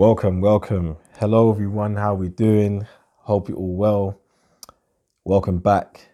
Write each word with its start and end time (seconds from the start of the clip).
Welcome, 0.00 0.40
welcome. 0.40 0.96
Hello 1.18 1.50
everyone, 1.50 1.96
how 1.96 2.14
are 2.14 2.16
we 2.16 2.30
doing? 2.30 2.86
Hope 3.18 3.50
you're 3.50 3.58
all 3.58 3.76
well. 3.76 4.18
Welcome 5.26 5.58
back 5.58 6.08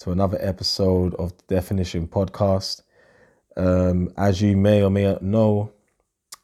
to 0.00 0.10
another 0.10 0.36
episode 0.40 1.14
of 1.14 1.32
the 1.36 1.54
Definition 1.54 2.08
Podcast. 2.08 2.82
Um, 3.56 4.10
as 4.16 4.42
you 4.42 4.56
may 4.56 4.82
or 4.82 4.90
may 4.90 5.04
not 5.04 5.22
know, 5.22 5.70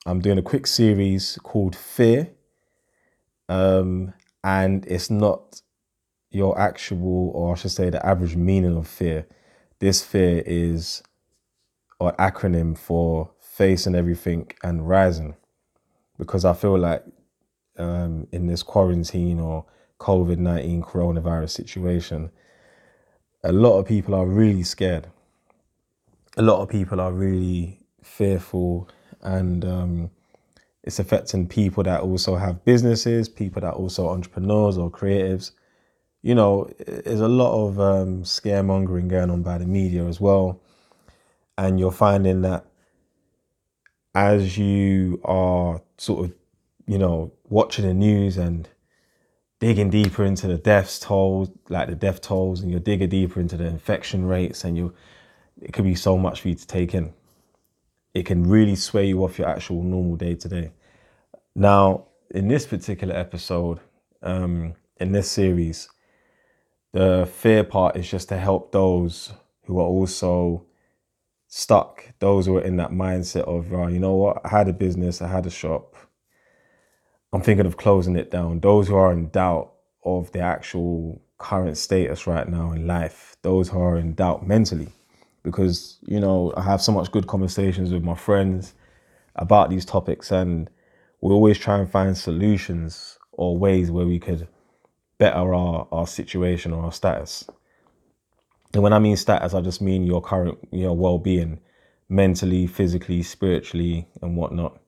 I'm 0.07 0.21
doing 0.21 0.39
a 0.39 0.43
quick 0.43 0.69
series 0.69 1.37
called 1.43 1.75
Fear. 1.75 2.31
Um, 3.49 4.15
and 4.45 4.87
it's 4.87 5.11
not 5.11 5.61
your 6.31 6.57
actual, 6.61 7.31
or 7.31 7.57
I 7.57 7.59
should 7.59 7.73
say, 7.73 7.91
the 7.91 8.07
average 8.07 8.37
meaning 8.37 8.77
of 8.77 8.87
fear. 8.87 9.27
This 9.81 10.05
fear 10.05 10.45
is 10.47 11.03
an 12.01 12.13
acronym 12.21 12.79
for 12.79 13.33
facing 13.41 13.97
everything 13.97 14.53
and 14.63 14.89
rising 14.89 15.35
because 16.19 16.45
I 16.45 16.55
feel 16.55 16.79
like 16.79 17.05
um, 17.79 18.27
in 18.33 18.47
this 18.47 18.63
quarantine 18.63 19.41
or 19.41 19.65
COVID 20.01 20.39
19 20.39 20.83
coronavirus 20.83 21.51
situation, 21.51 22.31
a 23.45 23.53
lot 23.53 23.79
of 23.79 23.87
people 23.87 24.15
are 24.15 24.27
really 24.27 24.63
scared. 24.63 25.07
A 26.37 26.43
lot 26.43 26.61
of 26.61 26.69
people 26.69 27.01
are 27.01 27.13
really 27.13 27.81
fearful, 28.03 28.89
and 29.23 29.65
um, 29.65 30.11
it's 30.83 30.99
affecting 30.99 31.49
people 31.49 31.83
that 31.83 32.01
also 32.01 32.37
have 32.37 32.65
businesses, 32.65 33.29
people 33.29 33.61
that 33.63 33.75
also 33.75 34.09
entrepreneurs 34.09 34.79
or 34.79 34.91
creatives. 34.91 35.51
You 36.23 36.35
know, 36.35 36.71
there's 36.87 37.21
a 37.21 37.29
lot 37.29 37.67
of 37.67 37.81
um, 37.81 38.23
scaremongering 38.23 39.09
going 39.09 39.31
on 39.31 39.43
by 39.43 39.59
the 39.59 39.67
media 39.67 40.05
as 40.05 40.21
well. 40.21 40.61
And 41.59 41.81
you're 41.81 41.93
finding 41.93 42.43
that 42.43 42.67
as 44.17 44.57
you 44.57 45.21
are 45.25 45.83
sort 45.99 46.25
of, 46.25 46.35
you 46.87 46.97
know, 46.97 47.31
watching 47.51 47.85
the 47.87 47.93
news 47.93 48.39
and 48.39 48.67
digging 49.61 49.91
deeper 49.91 50.25
into 50.25 50.47
the 50.47 50.57
deaths 50.57 50.99
toll, 50.99 51.55
like 51.69 51.89
the 51.89 51.95
death 51.95 52.23
tolls, 52.23 52.63
and 52.63 52.71
you're 52.71 52.81
digging 52.81 53.11
deeper 53.11 53.41
into 53.41 53.59
the 53.59 53.67
infection 53.67 54.25
rates, 54.25 54.65
and 54.65 54.75
you, 54.75 54.95
it 55.61 55.75
could 55.75 55.85
be 55.85 55.95
so 55.95 56.17
much 56.17 56.41
for 56.41 56.49
you 56.49 56.55
to 56.55 56.67
take 56.67 56.95
in. 56.95 57.13
It 58.15 58.25
can 58.25 58.49
really 58.49 58.75
sway 58.75 59.07
you 59.09 59.23
off 59.23 59.39
your 59.39 59.49
actual 59.49 59.83
normal 59.83 60.17
day 60.17 60.35
to 60.35 60.49
day. 60.49 60.73
Now, 61.55 62.07
in 62.31 62.49
this 62.49 62.67
particular 62.67 63.15
episode, 63.15 63.81
um, 64.23 64.77
in 64.99 65.13
this 65.13 65.31
series, 65.31 65.91
the 66.93 67.29
fear 67.31 67.65
part 67.65 67.97
is 67.97 68.11
just 68.11 68.31
to 68.31 68.39
help 68.39 68.73
those 68.73 69.35
who 69.67 69.79
are 69.79 69.87
also 69.87 70.65
stuck, 71.57 72.05
those 72.19 72.45
who 72.45 72.59
are 72.59 72.63
in 72.63 72.77
that 72.77 72.91
mindset 72.91 73.45
of, 73.45 73.73
uh, 73.73 73.87
you 73.87 73.99
know 73.99 74.15
what, 74.15 74.43
I 74.45 74.49
had 74.51 74.69
a 74.69 74.75
business, 74.75 75.23
I 75.23 75.29
had 75.29 75.47
a 75.47 75.51
shop, 75.51 75.97
I'm 77.33 77.41
thinking 77.41 77.65
of 77.65 77.79
closing 77.79 78.15
it 78.15 78.31
down. 78.31 78.61
Those 78.61 78.89
who 78.89 78.95
are 78.95 79.11
in 79.11 79.31
doubt 79.31 79.73
of 80.05 80.31
the 80.33 80.41
actual 80.41 81.23
current 81.39 81.79
status 81.79 82.27
right 82.27 82.47
now 82.47 82.73
in 82.73 82.87
life, 82.87 83.39
those 83.41 83.71
who 83.71 83.81
are 83.81 83.97
in 83.97 84.15
doubt 84.15 84.47
mentally, 84.47 84.89
because, 85.43 85.99
you 86.07 86.21
know, 86.21 86.53
I 86.59 86.63
have 86.63 86.83
so 86.83 86.93
much 86.93 87.11
good 87.11 87.27
conversations 87.27 87.91
with 87.91 88.03
my 88.03 88.15
friends 88.15 88.75
about 89.37 89.71
these 89.71 89.87
topics, 89.87 90.31
and 90.31 90.69
we 91.23 91.33
always 91.33 91.57
try 91.57 91.79
and 91.79 91.91
find 91.91 92.19
solutions 92.19 93.19
or 93.33 93.57
ways 93.57 93.91
where 93.91 94.07
we 94.07 94.19
could 94.19 94.47
better 95.17 95.55
our, 95.55 95.89
our 95.91 96.07
situation 96.07 96.75
or 96.75 96.85
our 96.85 96.93
status. 96.93 97.49
And 98.77 98.83
when 98.83 98.93
I 98.93 98.99
mean 98.99 99.17
status, 99.17 99.55
I 99.55 99.63
just 99.63 99.81
mean 99.81 100.05
your 100.05 100.21
current 100.21 100.59
your 100.71 100.95
well 100.95 101.17
being, 101.17 101.61
mentally, 102.11 102.67
physically, 102.67 103.23
spiritually, 103.23 104.07
and 104.21 104.37
whatnot. 104.37 104.79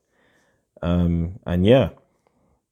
Um, 0.82 1.38
and 1.46 1.64
yeah, 1.64 1.88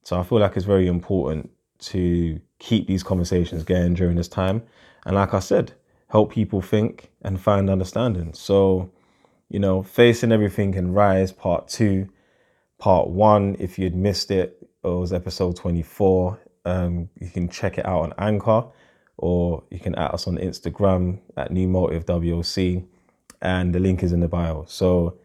so 0.03 0.20
I 0.20 0.25
feel 0.25 0.41
like 0.41 0.59
it's 0.59 0.67
very 0.67 0.87
important 0.87 1.48
to 1.78 2.39
keep 2.59 2.87
these 2.87 3.03
conversations 3.03 3.64
going 3.64 3.94
during 3.94 4.17
this 4.17 4.28
time. 4.28 4.62
And 5.06 5.14
like 5.14 5.32
I 5.32 5.38
said, 5.38 5.72
help 6.09 6.32
people 6.32 6.60
think 6.60 7.10
and 7.22 7.41
find 7.41 7.71
understanding. 7.71 8.34
So, 8.34 8.93
you 9.48 9.59
know, 9.59 9.83
facing 9.83 10.33
everything 10.33 10.75
Can 10.75 10.93
rise 10.93 11.33
part 11.33 11.66
two, 11.66 12.10
part 12.77 13.09
one. 13.09 13.56
If 13.59 13.78
you'd 13.78 13.94
missed 13.97 14.31
it, 14.31 14.59
it 14.84 14.87
was 14.87 15.15
episode 15.15 15.56
24. 15.56 16.38
Um, 16.66 17.09
you 17.19 17.31
can 17.31 17.48
check 17.48 17.78
it 17.78 17.87
out 17.87 18.03
on 18.03 18.12
Anchor 18.19 18.66
or 19.19 19.65
you 19.71 19.78
can 19.78 19.94
add 19.94 20.12
us 20.12 20.27
on 20.27 20.37
Instagram 20.37 21.19
at 21.37 21.50
New 21.50 21.69
Motive 21.69 22.04
WOC, 22.06 22.84
and 23.41 23.75
the 23.75 23.81
link 23.81 24.03
is 24.03 24.12
in 24.12 24.21
the 24.21 24.28
bio. 24.28 24.65
So, 24.69 25.19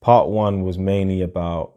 part 0.00 0.28
one 0.28 0.62
was 0.62 0.78
mainly 0.78 1.22
about 1.22 1.72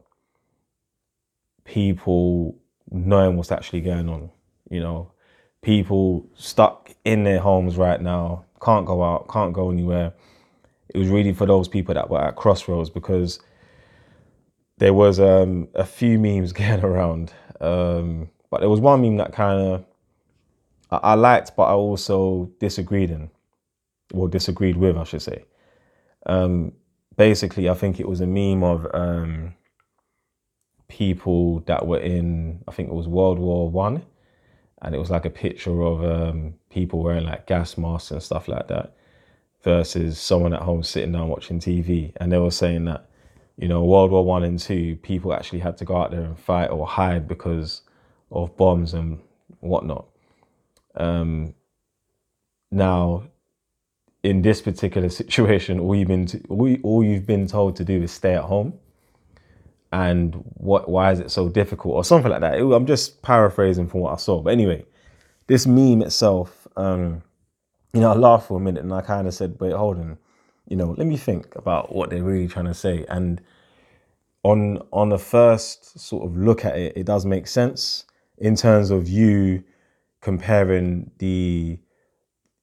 people 1.63 2.57
knowing 2.91 3.37
what's 3.37 3.51
actually 3.51 3.81
going 3.81 4.09
on. 4.09 4.29
You 4.69 4.79
know, 4.79 5.11
people 5.61 6.27
stuck 6.35 6.91
in 7.03 7.23
their 7.23 7.39
homes 7.39 7.77
right 7.77 8.01
now, 8.01 8.45
can't 8.61 8.85
go 8.85 9.03
out, 9.03 9.27
can't 9.29 9.53
go 9.53 9.71
anywhere. 9.71 10.13
It 10.93 10.97
was 10.97 11.09
really 11.09 11.33
for 11.33 11.45
those 11.45 11.67
people 11.67 11.93
that 11.93 12.09
were 12.09 12.21
at 12.21 12.35
crossroads 12.35 12.89
because 12.89 13.39
there 14.77 14.93
was 14.93 15.19
um, 15.19 15.67
a 15.73 15.85
few 15.85 16.19
memes 16.19 16.53
going 16.53 16.83
around, 16.83 17.33
um, 17.59 18.29
but 18.49 18.59
there 18.59 18.69
was 18.69 18.79
one 18.79 19.01
meme 19.01 19.17
that 19.17 19.33
kind 19.33 19.59
of 19.59 19.85
I, 20.89 21.15
liked, 21.15 21.55
but 21.55 21.63
I 21.63 21.73
also 21.73 22.51
disagreed 22.59 23.11
in, 23.11 23.29
or 24.13 24.29
disagreed 24.29 24.77
with, 24.77 24.97
I 24.97 25.03
should 25.03 25.21
say. 25.21 25.45
Um, 26.25 26.73
basically, 27.15 27.69
I 27.69 27.73
think 27.73 27.99
it 27.99 28.07
was 28.07 28.21
a 28.21 28.27
meme 28.27 28.63
of 28.63 28.87
um, 28.93 29.53
people 30.87 31.59
that 31.61 31.85
were 31.85 31.99
in, 31.99 32.63
I 32.67 32.71
think 32.71 32.89
it 32.89 32.95
was 32.95 33.07
World 33.07 33.39
War 33.39 33.69
One, 33.69 34.03
and 34.81 34.95
it 34.95 34.97
was 34.97 35.09
like 35.09 35.25
a 35.25 35.29
picture 35.29 35.81
of 35.81 36.03
um, 36.03 36.53
people 36.69 37.03
wearing 37.03 37.25
like 37.25 37.47
gas 37.47 37.77
masks 37.77 38.11
and 38.11 38.23
stuff 38.23 38.47
like 38.47 38.67
that, 38.67 38.95
versus 39.63 40.19
someone 40.19 40.53
at 40.53 40.61
home 40.61 40.83
sitting 40.83 41.11
down 41.11 41.27
watching 41.27 41.59
TV, 41.59 42.13
and 42.17 42.31
they 42.31 42.37
were 42.37 42.51
saying 42.51 42.85
that, 42.85 43.09
you 43.57 43.67
know, 43.67 43.83
World 43.83 44.11
War 44.11 44.23
One 44.23 44.43
and 44.43 44.59
Two, 44.59 44.95
people 44.97 45.33
actually 45.33 45.59
had 45.59 45.77
to 45.77 45.85
go 45.85 45.97
out 45.97 46.11
there 46.11 46.21
and 46.21 46.39
fight 46.39 46.67
or 46.67 46.87
hide 46.87 47.27
because 47.27 47.81
of 48.31 48.55
bombs 48.55 48.93
and 48.93 49.19
whatnot. 49.59 50.05
Um, 50.97 51.53
now, 52.71 53.23
in 54.23 54.41
this 54.41 54.61
particular 54.61 55.09
situation, 55.09 55.79
all 55.79 55.95
you've 55.95 56.07
been 56.07 56.25
to, 56.27 56.41
all, 56.49 57.03
you've 57.03 57.25
been 57.25 57.47
told 57.47 57.75
to 57.77 57.83
do 57.83 58.03
is 58.03 58.11
stay 58.11 58.35
at 58.35 58.43
home. 58.43 58.73
And 59.91 60.35
what? 60.55 60.89
Why 60.89 61.13
is 61.13 61.21
it 61.21 61.31
so 61.31 61.47
difficult, 61.47 61.95
or 61.95 62.03
something 62.03 62.29
like 62.29 62.41
that? 62.41 62.59
It, 62.59 62.63
I'm 62.63 62.85
just 62.85 63.21
paraphrasing 63.21 63.87
from 63.87 64.01
what 64.01 64.13
I 64.13 64.17
saw. 64.17 64.41
But 64.41 64.51
anyway, 64.51 64.85
this 65.47 65.65
meme 65.65 66.01
itself, 66.01 66.67
um, 66.75 67.23
you 67.93 68.01
know, 68.01 68.11
I 68.11 68.15
laughed 68.15 68.49
for 68.49 68.57
a 68.57 68.59
minute 68.59 68.83
and 68.83 68.93
I 68.93 68.99
kind 69.01 69.27
of 69.27 69.33
said, 69.33 69.55
"Wait, 69.61 69.71
hold 69.71 69.97
on, 69.97 70.17
you 70.67 70.75
know, 70.75 70.93
let 70.97 71.07
me 71.07 71.15
think 71.15 71.55
about 71.55 71.95
what 71.95 72.09
they're 72.09 72.21
really 72.21 72.49
trying 72.49 72.65
to 72.65 72.73
say." 72.73 73.05
And 73.07 73.41
on 74.43 74.81
on 74.91 75.07
the 75.09 75.17
first 75.17 75.97
sort 75.97 76.25
of 76.25 76.35
look 76.35 76.65
at 76.65 76.77
it, 76.77 76.97
it 76.97 77.05
does 77.05 77.25
make 77.25 77.47
sense 77.47 78.05
in 78.37 78.57
terms 78.57 78.91
of 78.91 79.07
you 79.07 79.63
comparing 80.27 81.09
the 81.19 81.79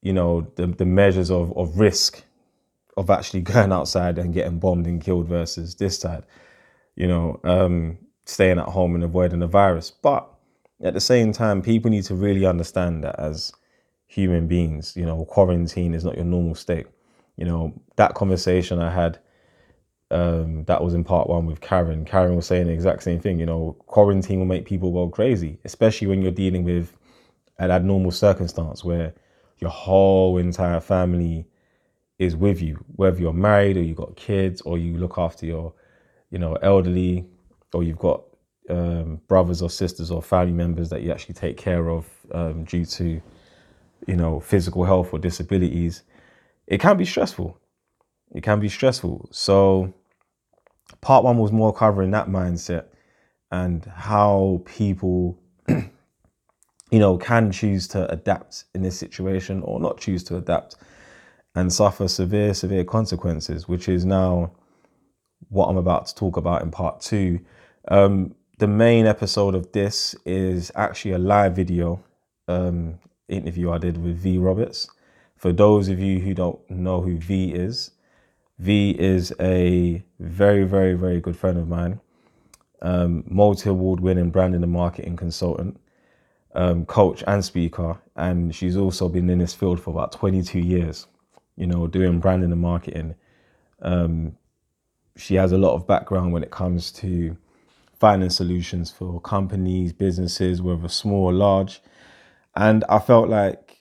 you 0.03 0.13
know 0.13 0.41
the, 0.55 0.67
the 0.67 0.85
measures 0.85 1.31
of, 1.31 1.51
of 1.57 1.79
risk 1.79 2.23
of 2.95 3.09
actually 3.09 3.41
going 3.53 3.71
outside 3.71 4.19
and 4.19 4.35
getting 4.35 4.59
bombed 4.59 4.85
and 4.85 5.01
killed 5.01 5.27
versus 5.27 5.73
this 5.73 5.97
side 5.97 6.23
you 6.95 7.07
know 7.07 7.39
um, 7.43 7.97
staying 8.25 8.59
at 8.59 8.67
home 8.67 8.93
and 8.93 9.03
avoiding 9.03 9.39
the 9.39 9.47
virus. 9.47 9.89
But 9.89 10.29
at 10.83 10.93
the 10.93 11.01
same 11.01 11.31
time 11.31 11.63
people 11.63 11.89
need 11.89 12.03
to 12.03 12.13
really 12.13 12.45
understand 12.45 13.03
that 13.03 13.19
as 13.19 13.51
human 14.05 14.45
beings 14.45 14.93
you 14.95 15.05
know 15.07 15.25
quarantine 15.25 15.95
is 15.95 16.05
not 16.05 16.17
your 16.17 16.25
normal 16.25 16.53
state. 16.53 16.85
You 17.35 17.45
know 17.45 17.73
that 17.95 18.13
conversation 18.13 18.77
i 18.77 18.91
had 18.91 19.17
um, 20.11 20.65
that 20.65 20.83
was 20.83 20.93
in 20.93 21.03
part 21.03 21.27
one 21.27 21.47
with 21.47 21.61
karen. 21.61 22.05
Karen 22.05 22.35
was 22.35 22.45
saying 22.45 22.67
the 22.67 22.73
exact 22.73 23.01
same 23.01 23.19
thing 23.19 23.39
you 23.39 23.47
know 23.47 23.75
quarantine 23.87 24.37
will 24.37 24.53
make 24.55 24.65
people 24.65 24.91
go 24.91 25.09
crazy 25.09 25.57
especially 25.65 26.05
when 26.05 26.21
you're 26.21 26.43
dealing 26.43 26.63
with 26.63 26.95
an 27.57 27.71
abnormal 27.71 28.11
circumstance 28.11 28.83
where 28.83 29.13
your 29.59 29.69
whole 29.69 30.37
entire 30.37 30.79
family 30.79 31.47
is 32.19 32.35
with 32.35 32.61
you, 32.61 32.83
whether 32.95 33.19
you're 33.19 33.33
married 33.33 33.77
or 33.77 33.81
you've 33.81 33.97
got 33.97 34.15
kids 34.15 34.61
or 34.61 34.77
you 34.77 34.97
look 34.97 35.17
after 35.17 35.45
your, 35.45 35.73
you 36.29 36.39
know, 36.39 36.53
elderly 36.55 37.25
or 37.73 37.83
you've 37.83 37.99
got 37.99 38.23
um, 38.69 39.21
brothers 39.27 39.61
or 39.61 39.69
sisters 39.69 40.11
or 40.11 40.21
family 40.21 40.53
members 40.53 40.89
that 40.89 41.01
you 41.01 41.11
actually 41.11 41.35
take 41.35 41.57
care 41.57 41.89
of 41.89 42.07
um, 42.33 42.63
due 42.63 42.85
to, 42.85 43.21
you 44.07 44.15
know, 44.15 44.39
physical 44.39 44.83
health 44.83 45.13
or 45.13 45.19
disabilities, 45.19 46.03
it 46.67 46.79
can 46.79 46.97
be 46.97 47.05
stressful. 47.05 47.59
It 48.33 48.41
can 48.41 48.59
be 48.59 48.69
stressful. 48.69 49.29
So, 49.31 49.93
part 51.01 51.23
one 51.23 51.37
was 51.37 51.51
more 51.51 51.73
covering 51.73 52.11
that 52.11 52.27
mindset 52.27 52.85
and 53.51 53.85
how 53.85 54.61
people 54.65 55.39
you 56.95 57.01
know, 57.01 57.17
can 57.17 57.51
choose 57.51 57.89
to 57.89 58.09
adapt 58.09 58.63
in 58.73 58.81
this 58.81 58.97
situation 58.97 59.61
or 59.63 59.81
not 59.81 59.99
choose 59.99 60.23
to 60.23 60.37
adapt 60.37 60.77
and 61.53 61.73
suffer 61.73 62.07
severe, 62.07 62.53
severe 62.53 62.85
consequences, 62.85 63.67
which 63.67 63.89
is 63.89 64.05
now 64.05 64.49
what 65.49 65.65
I'm 65.65 65.75
about 65.75 66.05
to 66.05 66.15
talk 66.15 66.37
about 66.37 66.61
in 66.61 66.71
part 66.71 67.01
two. 67.01 67.41
Um, 67.89 68.33
the 68.59 68.67
main 68.67 69.07
episode 69.07 69.55
of 69.55 69.73
this 69.73 70.15
is 70.25 70.71
actually 70.73 71.11
a 71.11 71.17
live 71.17 71.53
video 71.53 72.01
um, 72.47 72.97
interview 73.27 73.73
I 73.73 73.77
did 73.77 74.01
with 74.01 74.15
Vee 74.15 74.37
Roberts. 74.37 74.87
For 75.35 75.51
those 75.51 75.89
of 75.89 75.99
you 75.99 76.19
who 76.21 76.33
don't 76.33 76.61
know 76.69 77.01
who 77.01 77.17
Vee 77.17 77.53
is, 77.53 77.91
Vee 78.57 78.91
is 78.91 79.33
a 79.37 80.01
very, 80.21 80.63
very, 80.63 80.93
very 80.93 81.19
good 81.19 81.35
friend 81.35 81.57
of 81.57 81.67
mine, 81.67 81.99
um, 82.81 83.25
multi 83.27 83.69
award 83.69 83.99
winning 83.99 84.29
branding 84.29 84.63
and 84.63 84.71
marketing 84.71 85.17
consultant, 85.17 85.77
um, 86.55 86.85
coach, 86.85 87.23
and 87.27 87.43
speaker. 87.43 87.97
And 88.15 88.55
she's 88.55 88.77
also 88.77 89.09
been 89.09 89.29
in 89.29 89.39
this 89.39 89.53
field 89.53 89.79
for 89.79 89.91
about 89.91 90.11
22 90.11 90.59
years, 90.59 91.07
you 91.55 91.67
know, 91.67 91.87
doing 91.87 92.19
branding 92.19 92.51
and 92.51 92.61
marketing. 92.61 93.15
Um, 93.81 94.37
she 95.17 95.35
has 95.35 95.51
a 95.51 95.57
lot 95.57 95.75
of 95.75 95.87
background 95.87 96.33
when 96.33 96.43
it 96.43 96.51
comes 96.51 96.91
to 96.93 97.37
finding 97.99 98.29
solutions 98.29 98.91
for 98.91 99.21
companies, 99.21 99.93
businesses, 99.93 100.61
whether 100.61 100.87
small 100.87 101.25
or 101.25 101.33
large. 101.33 101.81
And 102.55 102.83
I 102.89 102.99
felt 102.99 103.29
like 103.29 103.79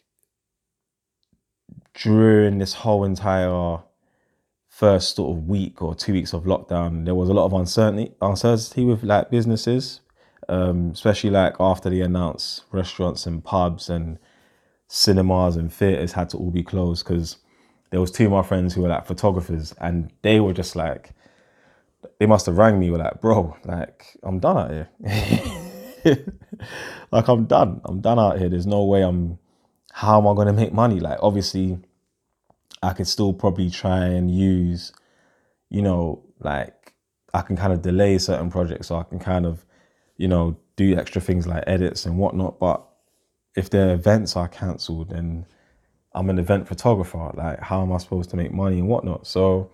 during 1.95 2.59
this 2.59 2.75
whole 2.75 3.05
entire 3.05 3.79
first 4.69 5.15
sort 5.15 5.37
of 5.37 5.47
week 5.47 5.81
or 5.83 5.95
two 5.95 6.13
weeks 6.13 6.33
of 6.33 6.45
lockdown, 6.45 7.05
there 7.05 7.15
was 7.15 7.29
a 7.29 7.33
lot 7.33 7.47
of 7.47 7.53
uncertainty, 7.53 8.13
uncertainty 8.21 8.85
with 8.85 9.05
like 9.05 9.31
businesses, 9.31 10.01
um, 10.49 10.91
especially 10.91 11.31
like 11.31 11.55
after 11.61 11.91
they 11.91 12.01
announced 12.01 12.65
restaurants 12.73 13.27
and 13.27 13.45
pubs 13.45 13.89
and 13.89 14.19
cinemas 14.89 15.57
and 15.57 15.73
theaters 15.73 16.13
had 16.13 16.29
to 16.31 16.37
all 16.37 16.51
be 16.51 16.63
closed 16.63 17.05
because 17.05 17.39
there 17.91 18.01
was 18.01 18.11
two 18.11 18.27
of 18.27 18.33
my 18.33 18.43
friends 18.43 18.75
who 18.75 18.83
were 18.83 18.89
like 18.89 19.07
photographers 19.07 19.75
and 19.81 20.13
they 20.23 20.41
were 20.41 20.53
just 20.53 20.77
like 20.77 21.11
they 22.19 22.27
must 22.27 22.47
have 22.47 22.59
rang 22.59 22.79
me 22.79 22.91
were 22.91 22.99
like 22.99 23.21
bro 23.21 23.57
like 23.65 24.17
i'm 24.23 24.39
done 24.39 24.59
out 24.59 24.71
here. 24.71 24.89
Like 27.11 27.29
i'm 27.29 27.47
done. 27.47 27.81
I'm 27.87 28.01
done 28.03 28.19
out 28.19 28.39
here. 28.39 28.49
There's 28.51 28.67
no 28.67 28.85
way 28.85 29.03
i'm 29.03 29.39
how 29.93 30.19
am 30.19 30.27
i 30.29 30.35
going 30.35 30.49
to 30.49 30.53
make 30.53 30.73
money? 30.73 31.01
Like 31.01 31.19
obviously 31.23 31.79
i 32.85 32.93
could 32.93 33.09
still 33.09 33.33
probably 33.33 33.71
try 33.71 34.05
and 34.05 34.31
use 34.31 34.93
you 35.71 35.81
know 35.81 36.23
like 36.41 36.93
i 37.33 37.41
can 37.41 37.57
kind 37.57 37.73
of 37.73 37.81
delay 37.83 38.19
certain 38.19 38.51
projects 38.51 38.89
so 38.89 38.97
i 38.97 39.03
can 39.03 39.19
kind 39.19 39.47
of 39.47 39.65
you 40.17 40.29
know 40.29 40.57
do 40.77 40.97
extra 40.97 41.21
things 41.21 41.47
like 41.47 41.65
edits 41.67 42.07
and 42.07 42.19
whatnot 42.19 42.59
but 42.59 42.85
if 43.57 43.71
their 43.71 43.95
events 43.95 44.37
are 44.37 44.49
cancelled 44.49 45.11
then 45.11 45.47
i'm 46.15 46.31
an 46.31 46.39
event 46.39 46.67
photographer 46.67 47.31
like 47.35 47.61
how 47.61 47.83
am 47.83 47.93
i 47.93 47.99
supposed 47.99 48.31
to 48.31 48.37
make 48.37 48.53
money 48.53 48.79
and 48.79 48.89
whatnot 48.89 49.27
so 49.27 49.71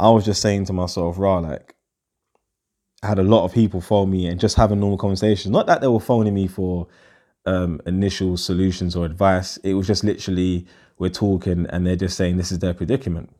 I 0.00 0.08
was 0.08 0.24
just 0.24 0.40
saying 0.40 0.64
to 0.64 0.72
myself, 0.72 1.18
raw, 1.18 1.38
like, 1.38 1.74
I 3.02 3.08
had 3.08 3.18
a 3.18 3.22
lot 3.22 3.44
of 3.44 3.52
people 3.52 3.82
phone 3.82 4.10
me 4.10 4.26
and 4.26 4.40
just 4.40 4.56
having 4.56 4.80
normal 4.80 4.96
conversations. 4.96 5.52
Not 5.52 5.66
that 5.66 5.82
they 5.82 5.88
were 5.88 6.00
phoning 6.00 6.34
me 6.34 6.48
for 6.48 6.86
um, 7.44 7.82
initial 7.86 8.38
solutions 8.38 8.96
or 8.96 9.04
advice. 9.04 9.58
It 9.58 9.74
was 9.74 9.86
just 9.86 10.02
literally 10.02 10.66
we're 10.98 11.10
talking 11.10 11.66
and 11.68 11.86
they're 11.86 11.96
just 11.96 12.16
saying 12.16 12.38
this 12.38 12.50
is 12.50 12.58
their 12.60 12.74
predicament. 12.74 13.30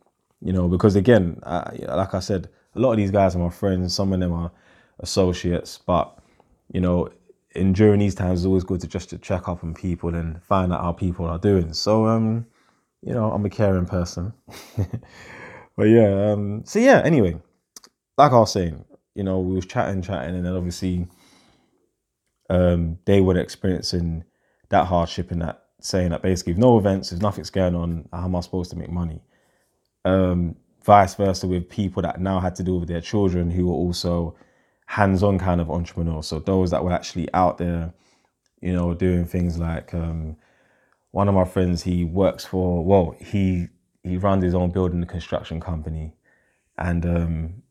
You 0.43 0.53
know, 0.53 0.69
because 0.69 0.97
again, 0.97 1.41
I, 1.45 1.79
like 1.89 2.15
I 2.15 2.21
said, 2.21 2.49
a 2.75 2.81
lot 2.81 2.93
of 2.93 2.97
these 2.99 3.11
guys 3.11 3.35
are 3.35 3.39
my 3.39 3.51
friends. 3.51 3.95
Some 3.95 4.13
of 4.13 4.21
them 4.21 4.33
are 4.33 4.51
associates, 5.01 5.79
but 5.79 6.19
you 6.73 6.81
know, 6.81 7.09
in 7.55 7.73
during 7.73 7.99
these 7.99 8.15
times, 8.15 8.41
it's 8.41 8.47
always 8.47 8.65
good 8.65 8.81
to 8.81 8.87
just 8.87 9.11
to 9.11 9.19
check 9.19 9.49
up 9.49 9.65
on 9.65 9.75
people 9.75 10.15
and 10.15 10.43
find 10.43 10.73
out 10.73 10.83
how 10.83 10.93
people 10.93 11.27
are 11.27 11.39
doing. 11.39 11.73
So, 11.73 12.07
um, 12.07 12.47
you 13.03 13.13
know, 13.13 13.33
I'm 13.33 13.45
a 13.45 13.51
caring 13.51 13.87
person. 13.87 14.33
but 15.77 15.85
yeah, 15.85 16.33
um, 16.33 16.63
so 16.65 16.79
yeah. 16.79 17.03
Anyway, 17.05 17.41
like 18.17 18.33
I 18.33 18.39
was 18.39 18.53
saying, 18.53 18.85
you 19.15 19.25
know, 19.25 19.41
we 19.41 19.57
was 19.57 19.67
chatting, 19.67 20.03
chatting, 20.03 20.37
and 20.37 20.47
then 20.47 20.55
obviously, 20.55 21.09
um, 22.49 22.99
they 23.05 23.21
were 23.21 23.39
experiencing 23.39 24.25
that 24.69 24.87
hardship 24.87 25.31
and 25.31 25.43
that 25.43 25.65
saying 25.81 26.11
that 26.11 26.23
basically, 26.23 26.53
if 26.53 26.59
no 26.59 26.79
events, 26.79 27.13
if 27.13 27.21
nothing's 27.21 27.51
going 27.51 27.75
on, 27.75 28.09
how 28.13 28.25
am 28.25 28.37
I 28.37 28.41
supposed 28.41 28.71
to 28.71 28.77
make 28.77 28.91
money? 28.91 29.23
Um, 30.05 30.57
vice 30.85 31.15
versa 31.15 31.47
with 31.47 31.69
people 31.69 32.03
that 32.03 32.21
now 32.21 32.41
had 32.41 32.55
to 32.57 32.63
deal 32.63 32.79
with 32.79 32.89
their 32.89 33.01
children 33.01 33.51
who 33.51 33.67
were 33.67 33.75
also 33.75 34.35
hands-on 34.91 35.39
kind 35.39 35.61
of 35.61 35.71
entrepreneurs. 35.71 36.27
So 36.27 36.41
those 36.41 36.73
that 36.73 36.83
were 36.83 36.91
actually 36.91 37.33
out 37.33 37.59
there, 37.59 37.93
you 38.61 38.73
know, 38.73 38.93
doing 38.93 39.25
things 39.25 39.57
like 39.57 39.95
um, 39.95 40.37
one 41.13 41.29
of 41.29 41.35
my 41.35 41.45
friends, 41.45 41.85
he 41.85 42.05
works 42.05 42.45
for 42.45 42.85
well, 42.85 43.15
he 43.21 43.69
he 44.03 44.17
runs 44.17 44.43
his 44.43 44.53
own 44.53 44.71
building 44.73 45.05
construction 45.07 45.61
company, 45.61 46.13
and 46.77 47.07
um, 47.07 47.63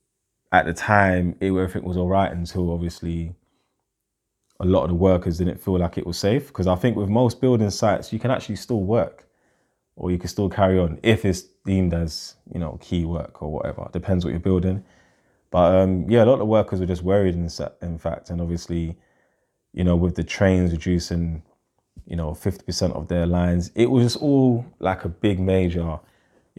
at 0.54 0.66
the 0.66 0.74
time, 0.74 1.36
it, 1.42 1.48
everything 1.48 1.83
was 1.83 1.98
all 1.98 2.07
right 2.07 2.31
until 2.31 2.71
obviously 2.71 3.36
a 4.62 4.65
lot 4.65 4.83
of 4.83 4.89
the 4.89 4.95
workers 4.95 5.39
didn't 5.39 5.62
feel 5.62 5.77
like 5.77 5.98
it 5.98 6.07
was 6.07 6.18
safe. 6.18 6.48
Because 6.48 6.68
I 6.68 6.75
think 6.75 6.95
with 6.95 7.10
most 7.10 7.42
building 7.42 7.69
sites, 7.69 8.13
you 8.13 8.19
can 8.19 8.31
actually 8.31 8.56
still 8.56 8.83
work, 8.83 9.27
or 9.98 10.10
you 10.10 10.18
can 10.18 10.30
still 10.30 10.48
carry 10.48 10.80
on 10.80 11.00
if 11.04 11.25
it's 11.25 11.42
deemed 11.65 11.94
as 11.94 12.36
you 12.54 12.62
know 12.62 12.77
key 12.80 13.04
work 13.04 13.42
or 13.42 13.51
whatever. 13.51 13.83
It 13.88 13.92
depends 13.92 14.24
what 14.24 14.31
you're 14.31 14.39
building. 14.39 14.86
But 15.51 15.75
um, 15.75 16.10
yeah, 16.10 16.24
a 16.24 16.25
lot 16.25 16.42
of 16.42 16.48
workers 16.48 16.80
were 16.80 16.86
just 16.86 17.04
worried 17.04 17.36
in, 17.36 17.50
in 17.81 17.98
fact, 17.98 18.30
and 18.30 18.40
obviously, 18.40 18.98
you 19.74 19.84
know, 19.84 19.96
with 19.96 20.16
the 20.16 20.24
trains 20.24 20.72
reducing, 20.72 21.42
you 22.06 22.16
know, 22.16 22.31
50% 22.31 22.94
of 22.94 23.07
their 23.07 23.25
lines, 23.25 23.72
it 23.75 23.90
was 23.90 24.16
all 24.16 24.66
like 24.80 25.06
a 25.06 25.10
big 25.10 25.40
major 25.40 26.00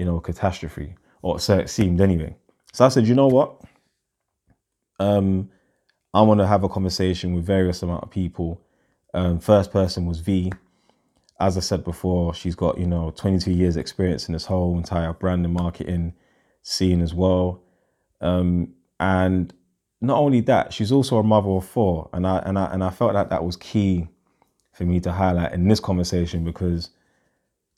you 0.01 0.07
know, 0.07 0.19
catastrophe, 0.19 0.95
or 1.21 1.39
so 1.39 1.59
it 1.59 1.69
seemed 1.69 2.01
anyway. 2.01 2.35
So 2.73 2.87
I 2.87 2.89
said, 2.89 3.07
you 3.07 3.15
know 3.15 3.29
what? 3.29 3.61
Um, 4.99 5.51
I 6.15 6.23
want 6.23 6.41
to 6.41 6.47
have 6.47 6.65
a 6.65 6.71
conversation 6.71 7.35
with 7.35 7.45
various 7.45 7.83
amount 7.83 8.05
of 8.05 8.11
people. 8.11 8.63
Um, 9.13 9.41
first 9.41 9.71
person 9.71 10.07
was 10.07 10.21
Vee. 10.21 10.53
As 11.39 11.59
I 11.59 11.61
said 11.61 11.85
before, 11.85 12.33
she's 12.33 12.55
got 12.55 12.79
you 12.79 12.87
know 12.87 13.11
22 13.11 13.53
years 13.53 13.77
experience 13.77 14.27
in 14.27 14.33
this 14.33 14.47
whole 14.47 14.75
entire 14.79 15.13
brand 15.13 15.45
and 15.45 15.53
marketing 15.53 16.15
scene 16.63 17.03
as 17.03 17.13
well. 17.13 17.63
Um, 18.23 18.73
and 19.01 19.53
not 20.01 20.19
only 20.19 20.41
that, 20.43 20.73
she's 20.73 20.93
also 20.93 21.19
a 21.19 21.23
mother 21.23 21.49
of 21.49 21.67
four, 21.67 22.09
and 22.13 22.27
I 22.27 22.39
and 22.41 22.59
I 22.59 22.67
and 22.67 22.85
I 22.85 22.91
felt 22.91 23.15
that 23.15 23.31
that 23.31 23.45
was 23.45 23.57
key 23.57 24.09
for 24.73 24.85
me 24.85 25.01
to 25.01 25.13
highlight 25.13 25.53
in 25.53 25.67
this 25.67 25.81
conversation 25.81 26.45
because 26.45 26.91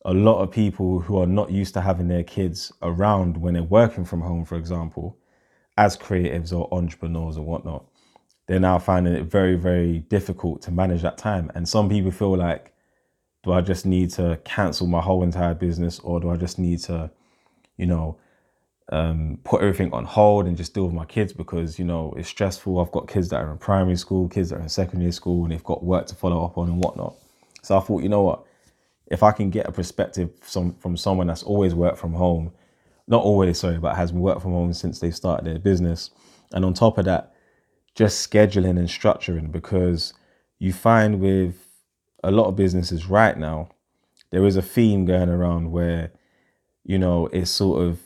a 0.04 0.12
lot 0.12 0.42
of 0.42 0.50
people 0.50 1.00
who 1.00 1.18
are 1.18 1.26
not 1.26 1.50
used 1.50 1.74
to 1.74 1.80
having 1.80 2.08
their 2.08 2.24
kids 2.24 2.72
around 2.82 3.36
when 3.36 3.54
they're 3.54 3.62
working 3.62 4.04
from 4.04 4.20
home, 4.20 4.44
for 4.44 4.56
example, 4.56 5.16
as 5.78 5.96
creatives 5.96 6.52
or 6.52 6.68
entrepreneurs 6.72 7.38
or 7.38 7.44
whatnot, 7.44 7.86
they're 8.46 8.60
now 8.60 8.78
finding 8.78 9.14
it 9.14 9.24
very, 9.24 9.54
very 9.54 10.00
difficult 10.00 10.60
to 10.62 10.70
manage 10.72 11.02
that 11.02 11.18
time. 11.18 11.50
And 11.54 11.68
some 11.68 11.88
people 11.88 12.10
feel 12.10 12.36
like, 12.36 12.72
do 13.44 13.52
I 13.52 13.60
just 13.60 13.86
need 13.86 14.10
to 14.10 14.40
cancel 14.44 14.86
my 14.88 15.00
whole 15.00 15.22
entire 15.22 15.54
business 15.54 16.00
or 16.00 16.20
do 16.20 16.30
I 16.30 16.36
just 16.36 16.58
need 16.58 16.80
to, 16.80 17.10
you 17.76 17.86
know, 17.86 18.18
um, 18.90 19.38
put 19.44 19.62
everything 19.62 19.92
on 19.92 20.04
hold 20.04 20.46
and 20.46 20.56
just 20.56 20.74
deal 20.74 20.84
with 20.84 20.94
my 20.94 21.04
kids 21.04 21.32
because, 21.32 21.78
you 21.78 21.84
know, 21.84 22.12
it's 22.16 22.28
stressful. 22.28 22.80
I've 22.80 22.92
got 22.92 23.08
kids 23.08 23.28
that 23.30 23.40
are 23.40 23.50
in 23.50 23.58
primary 23.58 23.96
school, 23.96 24.28
kids 24.28 24.50
that 24.50 24.56
are 24.56 24.62
in 24.62 24.68
secondary 24.68 25.12
school, 25.12 25.44
and 25.44 25.52
they've 25.52 25.64
got 25.64 25.84
work 25.84 26.06
to 26.06 26.14
follow 26.14 26.44
up 26.44 26.58
on 26.58 26.68
and 26.68 26.82
whatnot. 26.82 27.14
So 27.62 27.76
I 27.76 27.80
thought, 27.80 28.02
you 28.02 28.08
know 28.08 28.22
what? 28.22 28.44
if 29.12 29.22
I 29.22 29.30
can 29.30 29.50
get 29.50 29.68
a 29.68 29.72
perspective 29.72 30.30
from, 30.40 30.74
from 30.76 30.96
someone 30.96 31.26
that's 31.26 31.42
always 31.42 31.74
worked 31.74 31.98
from 31.98 32.14
home, 32.14 32.50
not 33.06 33.22
always, 33.22 33.58
sorry, 33.58 33.78
but 33.78 33.94
has 33.94 34.10
worked 34.10 34.40
from 34.40 34.52
home 34.52 34.72
since 34.72 35.00
they 35.00 35.10
started 35.10 35.44
their 35.44 35.58
business. 35.58 36.10
And 36.52 36.64
on 36.64 36.72
top 36.72 36.96
of 36.96 37.04
that, 37.04 37.34
just 37.94 38.28
scheduling 38.28 38.78
and 38.78 38.88
structuring 38.88 39.52
because 39.52 40.14
you 40.58 40.72
find 40.72 41.20
with 41.20 41.56
a 42.24 42.30
lot 42.30 42.46
of 42.46 42.56
businesses 42.56 43.04
right 43.06 43.36
now, 43.36 43.68
there 44.30 44.46
is 44.46 44.56
a 44.56 44.62
theme 44.62 45.04
going 45.04 45.28
around 45.28 45.72
where, 45.72 46.12
you 46.82 46.98
know, 46.98 47.26
it's 47.34 47.50
sort 47.50 47.82
of 47.82 48.00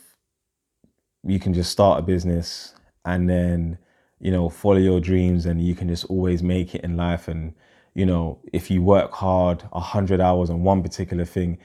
you 1.27 1.39
can 1.39 1.53
just 1.53 1.71
start 1.71 1.99
a 1.99 2.01
business 2.01 2.73
and 3.05 3.29
then, 3.29 3.77
you 4.19 4.31
know, 4.31 4.49
follow 4.49 4.77
your 4.77 4.99
dreams 4.99 5.45
and 5.45 5.61
you 5.61 5.75
can 5.75 5.87
just 5.87 6.05
always 6.05 6.41
make 6.41 6.73
it 6.73 6.83
in 6.83 6.97
life 6.97 7.27
and 7.27 7.53
you 7.97 8.05
know, 8.05 8.37
if 8.53 8.69
you 8.69 8.83
work 8.83 9.11
hard, 9.11 9.63
hundred 9.73 10.21
hours 10.21 10.51
on 10.51 10.61
one 10.61 10.83
particular 10.83 11.25
thing, 11.25 11.57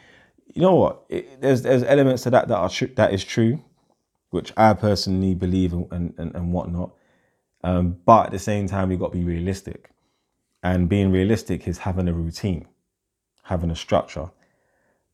you 0.55 0.63
know 0.63 0.75
what? 0.75 1.03
It, 1.11 1.43
there's 1.43 1.61
there's 1.61 1.83
elements 1.83 2.23
to 2.23 2.31
that 2.31 2.49
that 2.49 2.57
are 2.57 2.71
true. 2.71 2.89
That 2.97 3.13
is 3.13 3.23
true, 3.23 3.63
which 4.31 4.51
I 4.57 4.73
personally 4.73 5.35
believe 5.35 5.75
and 5.75 6.15
and, 6.17 6.35
and 6.35 6.53
whatnot. 6.55 6.95
Um, 7.63 7.99
but 8.07 8.27
at 8.27 8.33
the 8.33 8.39
same 8.39 8.67
time, 8.67 8.91
you've 8.91 9.01
got 9.01 9.13
to 9.13 9.19
be 9.19 9.25
realistic, 9.25 9.91
and 10.63 10.89
being 10.89 11.13
realistic 11.13 11.69
is 11.69 11.77
having 11.77 12.09
a 12.09 12.15
routine, 12.15 12.67
having 13.43 13.71
a 13.71 13.77
structure. 13.77 14.31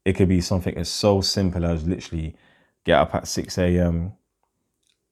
It 0.05 0.13
could 0.13 0.29
be 0.29 0.41
something 0.41 0.77
as 0.79 0.89
so 0.89 1.21
simple 1.21 1.65
as 1.67 1.85
literally 1.85 2.37
get 2.85 2.97
up 2.97 3.13
at 3.17 3.27
six 3.27 3.59
a.m., 3.59 4.13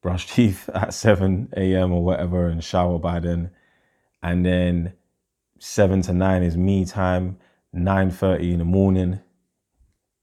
brush 0.06 0.32
teeth 0.32 0.68
at 0.74 0.94
seven 0.94 1.48
a.m. 1.56 1.92
or 1.92 2.04
whatever, 2.04 2.46
and 2.46 2.62
shower 2.62 2.96
by 2.96 3.18
then, 3.18 3.50
and 4.22 4.46
then 4.46 4.92
seven 5.58 6.00
to 6.00 6.12
nine 6.12 6.44
is 6.44 6.56
me 6.56 6.84
time. 6.84 7.38
Nine 7.72 8.12
thirty 8.12 8.52
in 8.52 8.60
the 8.60 8.64
morning 8.64 9.18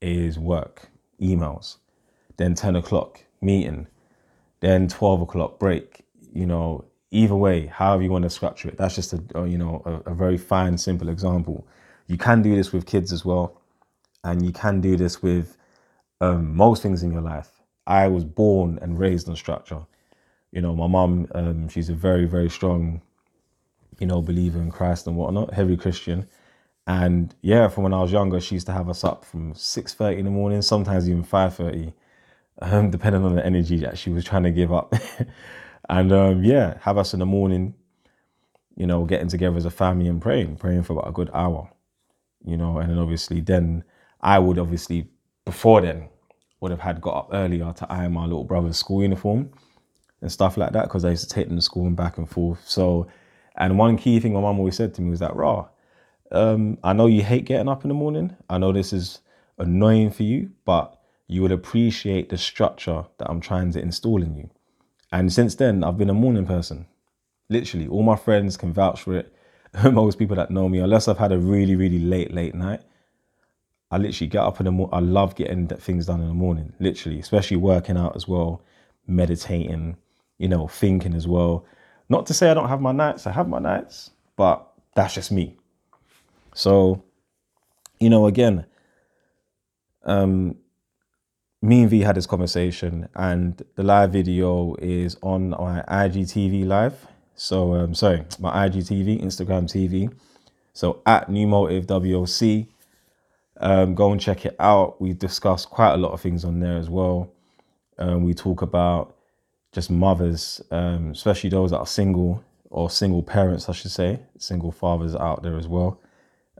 is 0.00 0.38
work, 0.38 0.88
emails. 1.20 1.76
Then 2.38 2.54
ten 2.54 2.76
o'clock 2.76 3.22
meeting. 3.42 3.86
Then 4.60 4.88
twelve 4.88 5.20
o'clock 5.20 5.58
break. 5.58 6.06
You 6.32 6.46
know, 6.46 6.86
either 7.10 7.34
way, 7.34 7.66
however 7.66 8.02
you 8.02 8.10
want 8.10 8.24
to 8.24 8.30
structure 8.30 8.70
it. 8.70 8.78
That's 8.78 8.94
just 8.94 9.12
a, 9.12 9.22
a 9.34 9.46
you 9.46 9.58
know 9.58 9.82
a, 9.84 10.12
a 10.12 10.14
very 10.14 10.38
fine, 10.38 10.78
simple 10.78 11.10
example. 11.10 11.68
You 12.06 12.16
can 12.16 12.40
do 12.40 12.56
this 12.56 12.72
with 12.72 12.86
kids 12.86 13.12
as 13.12 13.26
well, 13.26 13.60
and 14.24 14.46
you 14.46 14.52
can 14.52 14.80
do 14.80 14.96
this 14.96 15.22
with 15.22 15.58
um, 16.22 16.56
most 16.56 16.82
things 16.82 17.02
in 17.02 17.12
your 17.12 17.20
life. 17.20 17.53
I 17.86 18.08
was 18.08 18.24
born 18.24 18.78
and 18.80 18.98
raised 18.98 19.28
on 19.28 19.36
structure. 19.36 19.86
You 20.52 20.62
know, 20.62 20.74
my 20.74 20.86
mom, 20.86 21.26
um, 21.34 21.68
she's 21.68 21.90
a 21.90 21.94
very, 21.94 22.26
very 22.26 22.48
strong, 22.48 23.02
you 23.98 24.06
know, 24.06 24.22
believer 24.22 24.60
in 24.60 24.70
Christ 24.70 25.06
and 25.06 25.16
whatnot, 25.16 25.52
heavy 25.52 25.76
Christian. 25.76 26.28
And 26.86 27.34
yeah, 27.42 27.68
from 27.68 27.84
when 27.84 27.94
I 27.94 28.00
was 28.00 28.12
younger, 28.12 28.40
she 28.40 28.56
used 28.56 28.66
to 28.66 28.72
have 28.72 28.88
us 28.88 29.04
up 29.04 29.24
from 29.24 29.54
six 29.54 29.94
thirty 29.94 30.18
in 30.18 30.24
the 30.26 30.30
morning, 30.30 30.62
sometimes 30.62 31.08
even 31.08 31.24
five 31.24 31.54
thirty, 31.54 31.94
um, 32.60 32.90
depending 32.92 33.24
on 33.24 33.34
the 33.34 33.44
energy 33.44 33.78
that 33.78 33.98
she 33.98 34.10
was 34.10 34.24
trying 34.24 34.42
to 34.44 34.50
give 34.50 34.72
up. 34.72 34.94
and 35.88 36.12
um, 36.12 36.44
yeah, 36.44 36.78
have 36.82 36.98
us 36.98 37.14
in 37.14 37.20
the 37.20 37.26
morning, 37.26 37.74
you 38.76 38.86
know, 38.86 39.04
getting 39.04 39.28
together 39.28 39.56
as 39.56 39.64
a 39.64 39.70
family 39.70 40.08
and 40.08 40.20
praying, 40.20 40.56
praying 40.56 40.82
for 40.82 40.92
about 40.92 41.08
a 41.08 41.12
good 41.12 41.30
hour, 41.32 41.70
you 42.44 42.56
know, 42.56 42.78
and 42.78 42.90
then 42.90 42.98
obviously 42.98 43.40
then 43.40 43.84
I 44.20 44.38
would 44.38 44.58
obviously 44.58 45.08
before 45.44 45.80
then 45.80 46.08
would 46.64 46.70
have 46.70 46.80
had 46.80 46.98
got 47.02 47.14
up 47.14 47.28
earlier 47.34 47.74
to 47.74 47.92
iron 47.92 48.14
my 48.14 48.24
little 48.24 48.42
brother's 48.42 48.78
school 48.78 49.02
uniform 49.02 49.50
and 50.22 50.32
stuff 50.32 50.56
like 50.56 50.72
that 50.72 50.84
because 50.84 51.04
I 51.04 51.10
used 51.10 51.28
to 51.28 51.34
take 51.34 51.46
them 51.48 51.56
to 51.56 51.62
school 51.62 51.86
and 51.86 51.94
back 51.94 52.16
and 52.16 52.26
forth. 52.26 52.66
So, 52.66 53.06
and 53.56 53.78
one 53.78 53.98
key 53.98 54.18
thing 54.18 54.32
my 54.32 54.40
mum 54.40 54.58
always 54.58 54.74
said 54.74 54.94
to 54.94 55.02
me 55.02 55.10
was 55.10 55.20
that, 55.20 55.36
"Raw, 55.36 55.68
um, 56.32 56.78
I 56.82 56.94
know 56.94 57.04
you 57.06 57.22
hate 57.22 57.44
getting 57.44 57.68
up 57.68 57.84
in 57.84 57.88
the 57.88 57.94
morning. 57.94 58.34
I 58.48 58.56
know 58.56 58.72
this 58.72 58.94
is 58.94 59.20
annoying 59.58 60.10
for 60.10 60.22
you, 60.22 60.52
but 60.64 60.98
you 61.26 61.42
would 61.42 61.52
appreciate 61.52 62.30
the 62.30 62.38
structure 62.38 63.04
that 63.18 63.28
I'm 63.30 63.42
trying 63.42 63.70
to 63.72 63.80
install 63.82 64.22
in 64.22 64.34
you." 64.34 64.48
And 65.12 65.30
since 65.30 65.54
then, 65.56 65.84
I've 65.84 65.98
been 65.98 66.08
a 66.08 66.14
morning 66.14 66.46
person. 66.46 66.86
Literally, 67.50 67.88
all 67.88 68.02
my 68.02 68.16
friends 68.16 68.56
can 68.56 68.72
vouch 68.72 69.02
for 69.02 69.14
it. 69.18 69.34
Most 69.92 70.18
people 70.18 70.36
that 70.36 70.50
know 70.50 70.70
me, 70.70 70.78
unless 70.78 71.08
I've 71.08 71.18
had 71.18 71.32
a 71.32 71.38
really, 71.38 71.76
really 71.76 71.98
late, 71.98 72.32
late 72.32 72.54
night, 72.54 72.80
I 73.94 73.98
literally 73.98 74.28
get 74.28 74.42
up 74.42 74.58
in 74.58 74.64
the 74.64 74.72
morning. 74.72 74.92
I 74.92 74.98
love 74.98 75.36
getting 75.36 75.68
things 75.68 76.06
done 76.06 76.20
in 76.20 76.26
the 76.26 76.34
morning, 76.34 76.72
literally, 76.80 77.20
especially 77.20 77.58
working 77.58 77.96
out 77.96 78.16
as 78.16 78.26
well, 78.26 78.60
meditating, 79.06 79.96
you 80.36 80.48
know, 80.48 80.66
thinking 80.66 81.14
as 81.14 81.28
well. 81.28 81.64
Not 82.08 82.26
to 82.26 82.34
say 82.34 82.50
I 82.50 82.54
don't 82.54 82.68
have 82.68 82.80
my 82.80 82.90
nights, 82.90 83.24
I 83.24 83.30
have 83.30 83.48
my 83.48 83.60
nights, 83.60 84.10
but 84.34 84.66
that's 84.96 85.14
just 85.14 85.30
me. 85.30 85.56
So, 86.56 87.04
you 88.00 88.10
know, 88.10 88.26
again, 88.26 88.66
um, 90.02 90.56
me 91.62 91.82
and 91.82 91.90
Vee 91.90 92.00
had 92.00 92.16
this 92.16 92.26
conversation, 92.26 93.08
and 93.14 93.62
the 93.76 93.84
live 93.84 94.10
video 94.10 94.74
is 94.80 95.16
on 95.22 95.50
my 95.50 95.84
IGTV 95.86 96.66
live. 96.66 97.06
So, 97.36 97.74
um, 97.74 97.94
sorry, 97.94 98.24
my 98.40 98.68
IGTV, 98.68 99.22
Instagram 99.22 99.64
TV. 99.64 100.12
So 100.72 101.00
at 101.06 101.30
New 101.30 101.46
Motive 101.46 101.86
WOC, 101.86 102.66
um, 103.58 103.94
go 103.94 104.12
and 104.12 104.20
check 104.20 104.44
it 104.44 104.56
out. 104.58 105.00
We 105.00 105.12
discuss 105.12 105.64
quite 105.66 105.94
a 105.94 105.96
lot 105.96 106.12
of 106.12 106.20
things 106.20 106.44
on 106.44 106.60
there 106.60 106.76
as 106.76 106.90
well. 106.90 107.32
Um, 107.98 108.24
we 108.24 108.34
talk 108.34 108.62
about 108.62 109.16
just 109.72 109.90
mothers, 109.90 110.60
um, 110.70 111.10
especially 111.10 111.50
those 111.50 111.70
that 111.70 111.78
are 111.78 111.86
single 111.86 112.44
or 112.70 112.90
single 112.90 113.22
parents, 113.22 113.68
I 113.68 113.72
should 113.72 113.90
say, 113.90 114.20
single 114.38 114.72
fathers 114.72 115.14
out 115.14 115.42
there 115.42 115.56
as 115.56 115.68
well, 115.68 116.00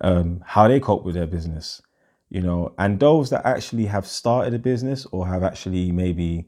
um, 0.01 0.43
how 0.47 0.69
they 0.69 0.79
cope 0.79 1.05
with 1.05 1.17
their 1.17 1.27
business, 1.27 1.83
you 2.29 2.41
know, 2.41 2.73
and 2.79 3.01
those 3.01 3.31
that 3.31 3.45
actually 3.45 3.87
have 3.87 4.07
started 4.07 4.55
a 4.55 4.59
business 4.59 5.07
or 5.11 5.27
have 5.27 5.43
actually 5.43 5.91
maybe 5.91 6.47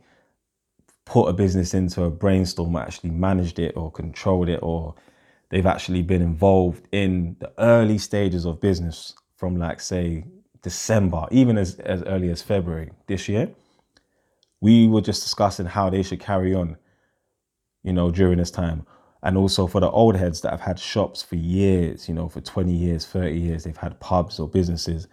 put 1.05 1.29
a 1.29 1.33
business 1.33 1.75
into 1.75 2.05
a 2.05 2.11
brainstorm, 2.11 2.77
actually 2.77 3.11
managed 3.11 3.59
it 3.59 3.77
or 3.77 3.91
controlled 3.91 4.49
it, 4.49 4.61
or 4.63 4.95
they've 5.51 5.67
actually 5.67 6.03
been 6.03 6.23
involved 6.23 6.87
in 6.93 7.37
the 7.41 7.53
early 7.59 7.99
stages 7.99 8.45
of 8.45 8.61
business 8.61 9.15
from 9.37 9.57
like 9.57 9.81
say 9.81 10.25
December, 10.67 11.29
even 11.31 11.57
as, 11.59 11.79
as 11.79 12.03
early 12.03 12.29
as 12.29 12.43
February 12.43 12.91
this 13.07 13.29
year, 13.29 13.49
we 14.61 14.89
were 14.89 15.01
just 15.01 15.23
discussing 15.23 15.65
how 15.65 15.89
they 15.89 16.03
should 16.03 16.19
carry 16.19 16.57
on, 16.57 16.77
you 17.85 17.93
know, 17.93 18.11
during 18.11 18.39
this 18.39 18.51
time. 18.51 18.85
And 19.23 19.37
also 19.37 19.69
for 19.69 19.81
the 19.81 19.89
old 19.89 20.17
heads 20.17 20.41
that 20.41 20.51
have 20.51 20.63
had 20.63 20.81
shops 20.81 21.23
for 21.23 21.37
years, 21.37 22.09
you 22.09 22.15
know, 22.17 22.29
for 22.29 22.41
20 22.41 22.73
years, 22.73 23.07
30 23.07 23.39
years, 23.39 23.63
they've 23.63 23.77
had 23.77 24.01
pubs 24.01 24.41
or 24.41 24.49
businesses, 24.49 25.07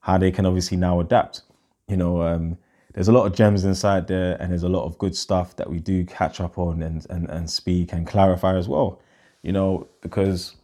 how 0.00 0.18
they 0.18 0.30
can 0.30 0.44
obviously 0.44 0.76
now 0.76 1.00
adapt. 1.00 1.40
You 1.86 1.96
know, 1.96 2.20
um, 2.20 2.58
there's 2.92 3.08
a 3.08 3.12
lot 3.12 3.24
of 3.24 3.34
gems 3.34 3.64
inside 3.64 4.08
there 4.08 4.36
and 4.38 4.50
there's 4.50 4.62
a 4.62 4.68
lot 4.68 4.84
of 4.84 4.98
good 4.98 5.16
stuff 5.16 5.56
that 5.56 5.70
we 5.70 5.78
do 5.78 6.04
catch 6.04 6.38
up 6.38 6.58
on 6.58 6.82
and, 6.82 7.06
and, 7.08 7.30
and 7.30 7.48
speak 7.48 7.94
and 7.94 8.06
clarify 8.06 8.58
as 8.58 8.68
well, 8.68 9.00
you 9.40 9.52
know, 9.52 9.88
because 10.02 10.56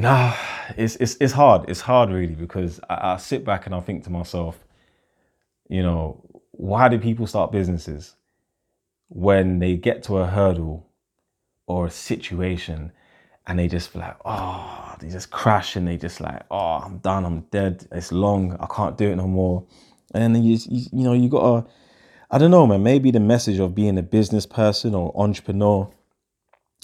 Nah, 0.00 0.34
it's 0.78 0.96
it's 0.96 1.18
it's 1.20 1.34
hard. 1.34 1.68
It's 1.68 1.82
hard 1.82 2.08
really 2.08 2.34
because 2.34 2.80
I, 2.88 3.12
I 3.12 3.16
sit 3.18 3.44
back 3.44 3.66
and 3.66 3.74
I 3.74 3.80
think 3.80 4.04
to 4.04 4.10
myself, 4.10 4.58
you 5.68 5.82
know, 5.82 6.24
why 6.52 6.88
do 6.88 6.98
people 6.98 7.26
start 7.26 7.52
businesses 7.52 8.16
when 9.08 9.58
they 9.58 9.76
get 9.76 10.02
to 10.04 10.16
a 10.16 10.26
hurdle 10.26 10.86
or 11.66 11.84
a 11.84 11.90
situation 11.90 12.92
and 13.46 13.58
they 13.58 13.68
just 13.68 13.94
like, 13.94 14.16
oh, 14.24 14.96
they 15.00 15.10
just 15.10 15.30
crash 15.30 15.76
and 15.76 15.86
they 15.86 15.98
just 15.98 16.18
like, 16.18 16.44
oh, 16.50 16.80
I'm 16.82 16.96
done, 16.98 17.26
I'm 17.26 17.40
dead, 17.50 17.86
it's 17.92 18.10
long, 18.10 18.56
I 18.58 18.66
can't 18.74 18.96
do 18.96 19.10
it 19.10 19.16
no 19.16 19.26
more. 19.26 19.66
And 20.14 20.34
then 20.34 20.42
you, 20.42 20.58
you, 20.66 20.86
you 20.92 21.04
know, 21.04 21.12
you 21.12 21.28
gotta, 21.28 21.68
I 22.30 22.38
don't 22.38 22.50
know, 22.50 22.66
man, 22.66 22.82
maybe 22.82 23.10
the 23.10 23.20
message 23.20 23.58
of 23.58 23.74
being 23.74 23.98
a 23.98 24.02
business 24.02 24.46
person 24.46 24.94
or 24.94 25.12
entrepreneur 25.14 25.92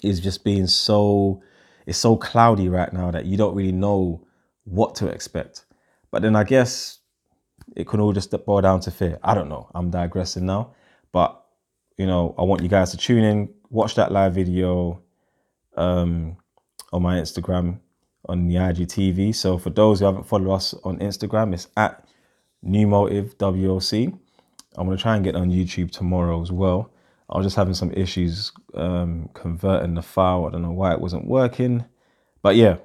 is 0.02 0.20
just 0.20 0.44
being 0.44 0.66
so 0.66 1.40
it's 1.86 1.98
so 1.98 2.16
cloudy 2.16 2.68
right 2.68 2.92
now 2.92 3.10
that 3.10 3.24
you 3.24 3.36
don't 3.36 3.54
really 3.54 3.72
know 3.72 4.26
what 4.64 4.94
to 4.96 5.06
expect. 5.06 5.64
But 6.10 6.22
then 6.22 6.36
I 6.36 6.44
guess 6.44 6.98
it 7.74 7.86
can 7.86 8.00
all 8.00 8.12
just 8.12 8.30
boil 8.44 8.60
down 8.60 8.80
to 8.80 8.90
fear. 8.90 9.18
I 9.22 9.34
don't 9.34 9.48
know. 9.48 9.70
I'm 9.74 9.90
digressing 9.90 10.46
now. 10.46 10.74
But, 11.12 11.40
you 11.96 12.06
know, 12.06 12.34
I 12.38 12.42
want 12.42 12.62
you 12.62 12.68
guys 12.68 12.90
to 12.90 12.96
tune 12.96 13.24
in, 13.24 13.48
watch 13.70 13.94
that 13.94 14.12
live 14.12 14.34
video 14.34 15.00
um, 15.76 16.36
on 16.92 17.02
my 17.02 17.16
Instagram 17.16 17.78
on 18.28 18.48
the 18.48 18.56
IGTV. 18.56 19.34
So 19.34 19.56
for 19.56 19.70
those 19.70 20.00
who 20.00 20.06
haven't 20.06 20.26
followed 20.26 20.54
us 20.54 20.74
on 20.84 20.98
Instagram, 20.98 21.54
it's 21.54 21.68
at 21.76 22.06
New 22.62 22.86
Motive 22.86 23.38
WOC. 23.38 24.18
I'm 24.76 24.86
going 24.86 24.96
to 24.96 25.02
try 25.02 25.14
and 25.14 25.24
get 25.24 25.36
on 25.36 25.50
YouTube 25.50 25.90
tomorrow 25.90 26.42
as 26.42 26.50
well. 26.50 26.90
I 27.28 27.36
was 27.36 27.46
just 27.46 27.56
having 27.56 27.74
some 27.74 27.92
issues 27.92 28.52
um, 28.74 29.30
converting 29.34 29.94
the 29.94 30.02
file. 30.02 30.46
I 30.46 30.50
don't 30.50 30.62
know 30.62 30.70
why 30.70 30.92
it 30.92 31.00
wasn't 31.00 31.26
working. 31.26 31.84
But 32.42 32.56
yeah. 32.56 32.76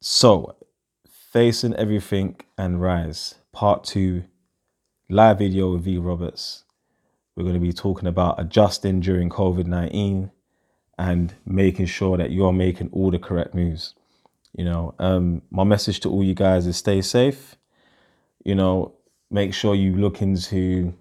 So, 0.00 0.56
Facing 1.32 1.74
Everything 1.74 2.36
and 2.58 2.80
Rise, 2.80 3.36
part 3.52 3.84
two, 3.84 4.24
live 5.08 5.38
video 5.38 5.72
with 5.72 5.84
Vee 5.84 5.98
Roberts. 5.98 6.64
We're 7.34 7.44
going 7.44 7.54
to 7.54 7.60
be 7.60 7.72
talking 7.72 8.08
about 8.08 8.40
adjusting 8.40 9.00
during 9.00 9.28
COVID 9.28 9.66
19 9.66 10.30
and 10.98 11.34
making 11.44 11.86
sure 11.86 12.16
that 12.16 12.30
you're 12.30 12.52
making 12.52 12.90
all 12.92 13.10
the 13.10 13.18
correct 13.18 13.54
moves. 13.54 13.94
You 14.54 14.64
know, 14.64 14.94
um, 14.98 15.42
my 15.50 15.64
message 15.64 16.00
to 16.00 16.10
all 16.10 16.24
you 16.24 16.34
guys 16.34 16.66
is 16.66 16.76
stay 16.76 17.02
safe. 17.02 17.56
You 18.44 18.54
know, 18.54 18.94
make 19.30 19.52
sure 19.52 19.74
you 19.74 19.96
look 19.96 20.22
into 20.22 20.94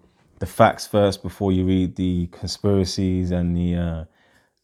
the 0.46 0.52
facts 0.52 0.86
first 0.86 1.24
before 1.24 1.52
you 1.52 1.66
read 1.66 1.96
the 1.96 2.28
conspiracies 2.28 3.32
and 3.32 3.58
the 3.58 3.76
uh, 3.76 4.06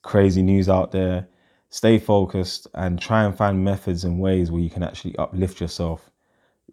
crazy 0.04 0.44
news 0.44 0.70
out 0.70 0.92
there. 0.92 1.28
Stay 1.70 1.98
focused 1.98 2.68
and 2.76 3.02
try 3.02 3.24
and 3.24 3.36
find 3.36 3.64
methods 3.64 4.04
and 4.04 4.20
ways 4.20 4.52
where 4.52 4.62
you 4.62 4.70
can 4.70 4.84
actually 4.84 5.16
uplift 5.18 5.60
yourself. 5.60 6.12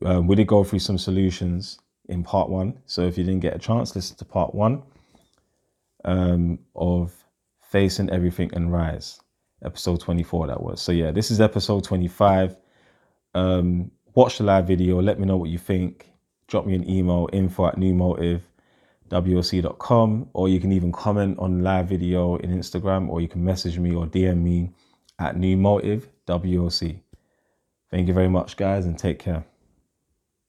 Um, 0.05 0.27
we 0.27 0.37
did 0.37 0.47
go 0.47 0.63
through 0.63 0.81
some 0.81 0.99
solutions 0.99 1.79
in 2.11 2.23
part 2.23 2.51
one. 2.51 2.79
So 2.85 3.01
if 3.03 3.17
you 3.17 3.25
didn't 3.25 3.41
get 3.41 3.57
a 3.57 3.59
chance, 3.59 3.97
listen 3.97 4.17
to 4.19 4.27
part 4.27 4.55
one 4.55 4.83
um, 6.05 6.59
of 6.77 7.15
Facing 7.63 8.11
Everything 8.11 8.51
and 8.53 8.71
Rise, 8.71 9.21
episode 9.65 10.01
24, 10.01 10.49
that 10.49 10.63
was. 10.63 10.83
So 10.83 10.93
yeah, 10.93 11.13
this 11.13 11.31
is 11.31 11.41
episode 11.41 11.83
25. 11.85 12.57
Um, 13.35 13.91
watch 14.15 14.37
the 14.37 14.45
live 14.45 14.67
video. 14.67 15.01
Let 15.01 15.19
me 15.19 15.25
know 15.25 15.39
what 15.39 15.49
you 15.49 15.59
think. 15.59 16.11
Drop 16.47 16.67
me 16.67 16.75
an 16.75 16.89
email 16.91 17.27
info 17.33 17.69
at 17.69 17.77
newmotive 17.77 18.43
woc.com 19.11 20.29
or 20.33 20.49
you 20.49 20.61
can 20.61 20.73
even 20.73 20.93
comment 20.93 21.39
on 21.39 21.63
live 21.63 21.89
video 21.89 22.37
in 22.37 22.51
Instagram 22.51 23.09
or 23.09 23.21
you 23.21 23.29
can 23.29 23.45
message 23.45 23.79
me 23.79 23.95
or 23.95 24.07
DM 24.07 24.43
me 24.43 24.71
at 25.19 25.37
New 25.37 25.57
Motive 25.57 26.09
WOC. 26.27 27.01
Thank 27.91 28.09
you 28.09 28.15
very 28.15 28.29
much, 28.29 28.57
guys, 28.57 28.85
and 28.85 28.99
take 28.99 29.19
care. 29.19 29.45